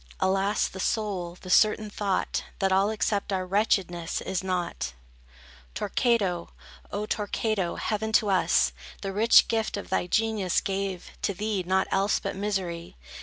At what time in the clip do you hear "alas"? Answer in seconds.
0.19-0.67